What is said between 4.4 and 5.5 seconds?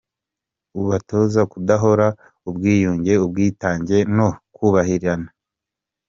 kubabarirana.